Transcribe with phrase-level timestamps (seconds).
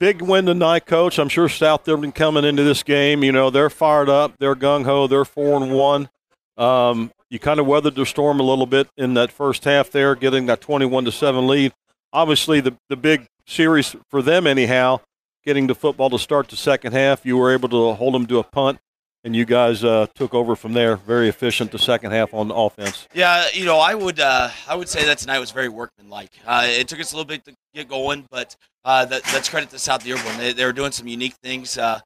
[0.00, 1.18] big win tonight, Coach.
[1.18, 4.84] I'm sure South Dillon coming into this game, you know, they're fired up, they're gung
[4.84, 6.08] ho, they're four and one.
[6.56, 10.14] Um, you kind of weathered the storm a little bit in that first half there,
[10.14, 11.72] getting that 21 to seven lead.
[12.12, 15.00] Obviously, the the big series for them, anyhow,
[15.44, 17.26] getting the football to start the second half.
[17.26, 18.78] You were able to hold them to a punt
[19.24, 20.96] and you guys uh, took over from there.
[20.96, 23.08] Very efficient the second half on offense.
[23.14, 26.30] Yeah, you know, I would uh, I would say that tonight was very workmanlike.
[26.46, 28.54] Uh, it took us a little bit to get going, but
[28.84, 30.36] uh, that, that's credit to South Dearborn.
[30.36, 31.76] They, they were doing some unique things.
[31.78, 32.00] Uh,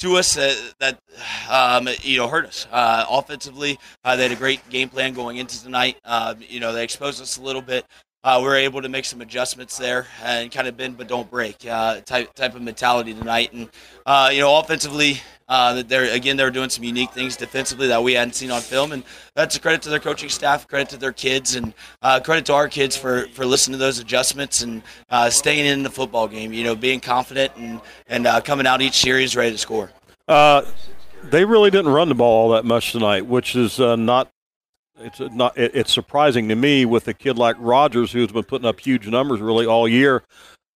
[0.00, 0.98] to us uh, that
[1.48, 3.78] um, you know hurt us offensively.
[4.02, 5.98] they had a great game plan going into tonight.
[6.04, 7.86] Um, you know they exposed us a little bit.
[8.24, 11.58] We were able to make some adjustments there and kind of bend but don't break
[11.58, 13.52] type type of mentality tonight.
[13.52, 13.68] And
[14.34, 18.34] you know offensively, uh, they're again they're doing some unique things defensively that we hadn't
[18.34, 21.54] seen on film, and that's a credit to their coaching staff, credit to their kids,
[21.54, 25.66] and uh, credit to our kids for, for listening to those adjustments and uh, staying
[25.66, 26.52] in the football game.
[26.52, 29.90] You know, being confident and and uh, coming out each series ready to score.
[30.26, 30.62] Uh,
[31.22, 34.30] they really didn't run the ball all that much tonight, which is uh, not.
[34.98, 35.54] It's not.
[35.56, 39.40] It's surprising to me with a kid like Rogers, who's been putting up huge numbers
[39.40, 40.22] really all year.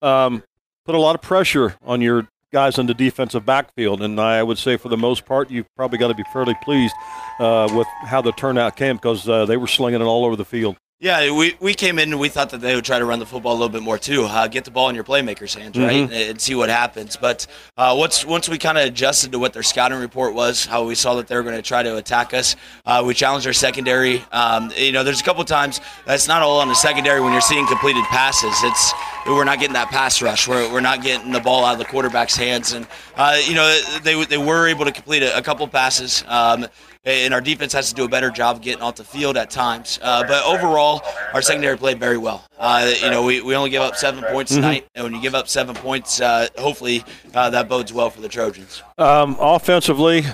[0.02, 0.42] Um,
[0.84, 4.02] put a lot of pressure on your guys in the defensive backfield.
[4.02, 6.94] And I would say, for the most part, you've probably got to be fairly pleased
[7.39, 10.44] uh, with how the turnout came because uh, they were slinging it all over the
[10.44, 10.77] field.
[11.00, 13.27] Yeah, we, we came in and we thought that they would try to run the
[13.27, 14.24] football a little bit more too.
[14.24, 16.12] Uh, get the ball in your playmakers' hands, right, mm-hmm.
[16.12, 17.16] and, and, see what happens.
[17.16, 17.46] But
[17.77, 20.96] uh, once once we kind of adjusted to what their scouting report was, how we
[20.96, 24.24] saw that they were going to try to attack us, uh, we challenged our secondary.
[24.32, 27.42] Um, you know, there's a couple times that's not all on the secondary when you're
[27.42, 28.56] seeing completed passes.
[28.64, 28.92] It's
[29.34, 30.48] we're not getting that pass rush.
[30.48, 33.80] We're, we're not getting the ball out of the quarterback's hands, and uh, you know
[34.02, 36.24] they they were able to complete a, a couple passes.
[36.26, 36.66] Um,
[37.04, 39.50] and our defense has to do a better job of getting off the field at
[39.50, 39.98] times.
[40.02, 42.44] Uh, but overall, our secondary played very well.
[42.58, 44.60] Uh, you know, we, we only give up seven points mm-hmm.
[44.60, 48.20] tonight, and when you give up seven points, uh, hopefully uh, that bodes well for
[48.20, 48.82] the Trojans.
[48.98, 50.24] Um, offensively,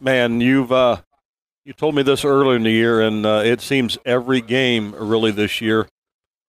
[0.00, 0.98] man, you've uh,
[1.64, 5.32] you told me this earlier in the year, and uh, it seems every game really
[5.32, 5.88] this year.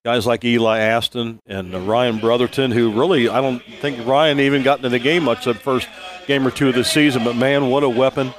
[0.05, 4.79] Guys like Eli Aston and Ryan Brotherton, who really, I don't think Ryan even got
[4.79, 5.87] into the game much the first
[6.27, 8.33] game or two of the season, but man, what a weapon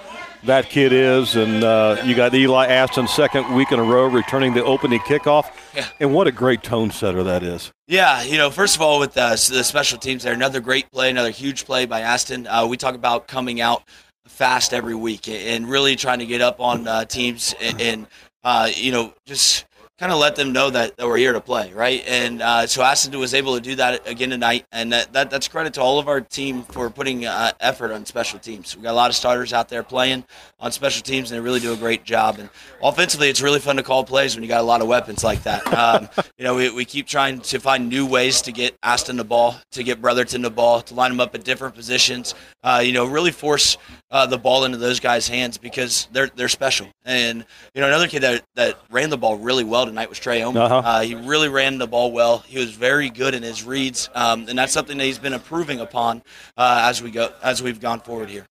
[0.45, 1.37] that kid is.
[1.37, 5.51] And uh, you got Eli Aston second week in a row returning the opening kickoff.
[5.75, 5.87] Yeah.
[6.01, 7.73] And what a great tone setter that is.
[7.87, 11.11] Yeah, you know, first of all, with uh, the special teams there, another great play,
[11.11, 12.47] another huge play by Aston.
[12.47, 13.83] Uh, we talk about coming out
[14.27, 18.07] fast every week and really trying to get up on uh, teams and, and
[18.45, 19.67] uh, you know, just
[19.99, 22.05] kind of let them know that, that we're here to play, right?
[22.07, 25.49] And uh, so Aston was able to do that again tonight, and that, that that's
[25.49, 28.77] credit to all of our team for putting uh, effort on special teams.
[28.77, 30.25] We got a lot of starters out there playing
[30.61, 32.39] on special teams, and they really do a great job.
[32.39, 32.49] And
[32.81, 35.43] offensively, it's really fun to call plays when you got a lot of weapons like
[35.43, 35.67] that.
[35.73, 39.25] Um, you know, we, we keep trying to find new ways to get Aston the
[39.25, 42.37] ball, to get Brotherton the ball, to line them up at different positions.
[42.63, 43.77] Uh, you know, really force
[44.11, 46.89] uh, the ball into those guys' hands because they're they're special.
[47.05, 50.43] And you know, another kid that, that ran the ball really well tonight was Trey
[50.43, 50.63] Oman.
[50.63, 50.83] Uh-huh.
[50.85, 52.39] Uh, he really ran the ball well.
[52.39, 55.81] He was very good in his reads, um, and that's something that he's been improving
[55.81, 56.23] upon
[56.57, 58.47] uh, as we go as we've gone forward here.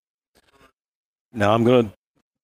[1.34, 1.98] Now I'm going to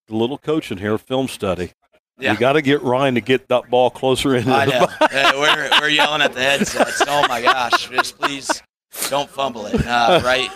[0.10, 1.72] a little coaching here, film study.
[2.20, 2.34] Yeah.
[2.34, 4.48] You got to get Ryan to get that ball closer in.
[4.48, 4.88] I know.
[5.40, 7.02] we're, we're yelling at the headsets.
[7.08, 7.90] Oh my gosh!
[7.90, 8.62] Just please
[9.10, 10.50] don't fumble it, uh, right?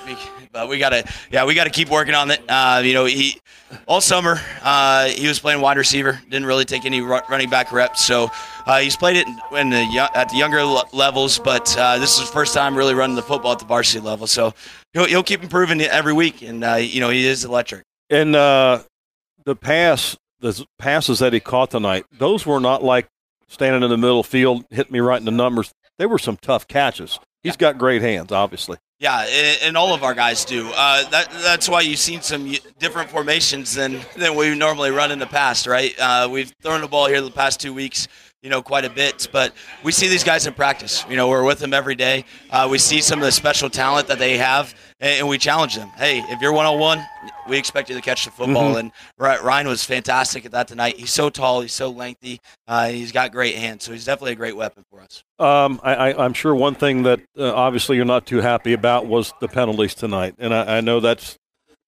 [0.52, 2.42] But we gotta, yeah, we gotta keep working on it.
[2.48, 3.40] Uh, you know, he
[3.88, 8.06] all summer uh, he was playing wide receiver, didn't really take any running back reps,
[8.06, 8.30] so
[8.66, 9.28] uh, he's played it
[9.58, 11.40] in the at the younger levels.
[11.40, 14.28] But uh, this is his first time really running the football at the varsity level,
[14.28, 14.54] so
[14.94, 17.84] he'll, he'll keep improving every week, and uh, you know he is electric.
[18.10, 23.08] And the pass, the passes that he caught tonight, those were not like
[23.48, 25.72] standing in the middle field, hit me right in the numbers.
[25.98, 27.20] They were some tough catches.
[27.44, 28.78] He's got great hands, obviously.
[29.00, 29.26] Yeah,
[29.64, 30.72] and all of our guys do.
[30.76, 35.20] Uh, that, that's why you've seen some different formations than, than we normally run in
[35.20, 35.94] the past, right?
[36.00, 38.08] Uh, we've thrown the ball here the past two weeks,
[38.48, 39.52] you know, quite a bit, but
[39.84, 41.06] we see these guys in practice.
[41.10, 42.24] You know, we're with them every day.
[42.50, 45.90] Uh, we see some of the special talent that they have, and we challenge them.
[45.98, 47.06] Hey, if you're one on one,
[47.50, 48.76] we expect you to catch the football.
[48.76, 48.88] Mm-hmm.
[49.20, 50.96] And Ryan was fantastic at that tonight.
[50.96, 52.40] He's so tall, he's so lengthy,
[52.70, 55.26] uh, he's got great hands, so he's definitely a great weapon for us.
[55.40, 59.34] Um, I, am sure one thing that uh, obviously you're not too happy about was
[59.42, 61.38] the penalties tonight, and I, I know that's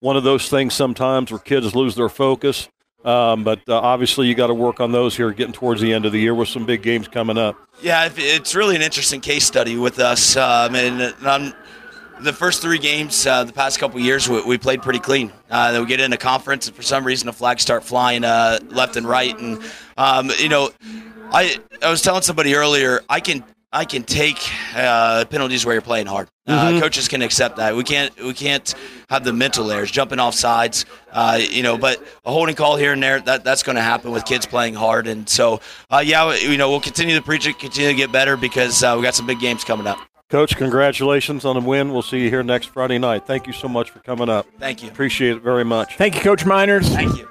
[0.01, 2.67] one of those things sometimes where kids lose their focus.
[3.05, 6.05] Um, but uh, obviously, you got to work on those here, getting towards the end
[6.05, 7.55] of the year with some big games coming up.
[7.81, 11.53] Yeah, it's really an interesting case study with us, um, and, I'm
[12.21, 15.31] the first three games, uh, the past couple years, we, we, played pretty clean.
[15.49, 18.97] Uh, we get into conference, and for some reason, the flags start flying uh, left
[18.97, 19.37] and right.
[19.39, 19.63] And
[19.97, 20.69] um, you know,
[21.31, 24.37] I I was telling somebody earlier, I can I can take
[24.75, 26.27] uh, penalties where you're playing hard.
[26.47, 26.81] Uh, Mhm.
[26.81, 27.75] Coaches can accept that.
[27.75, 28.73] We can't we can't
[29.09, 31.77] have the mental errors, jumping off sides, uh, you know.
[31.77, 34.73] But a holding call here and there that that's going to happen with kids playing
[34.73, 35.05] hard.
[35.05, 35.61] And so,
[35.91, 38.95] uh, yeah, you know, we'll continue to preach it, continue to get better because uh,
[38.97, 39.99] we got some big games coming up.
[40.31, 41.91] Coach, congratulations on the win.
[41.93, 43.27] We'll see you here next Friday night.
[43.27, 44.47] Thank you so much for coming up.
[44.59, 44.89] Thank you.
[44.89, 45.95] Appreciate it very much.
[45.97, 46.89] Thank you, Coach Miners.
[46.89, 47.29] Thank you.